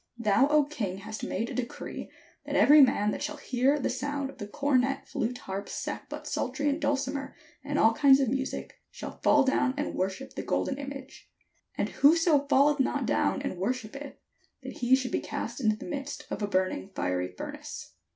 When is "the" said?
3.77-3.87, 4.39-4.47, 10.33-10.41, 15.75-15.85